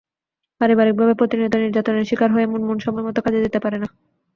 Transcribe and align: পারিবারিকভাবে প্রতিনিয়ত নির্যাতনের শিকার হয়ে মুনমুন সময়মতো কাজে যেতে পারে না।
পারিবারিকভাবে 0.61 1.13
প্রতিনিয়ত 1.19 1.55
নির্যাতনের 1.57 2.07
শিকার 2.09 2.29
হয়ে 2.31 2.49
মুনমুন 2.51 2.77
সময়মতো 2.85 3.19
কাজে 3.21 3.43
যেতে 3.45 3.59
পারে 3.63 3.77
না। 3.79 3.87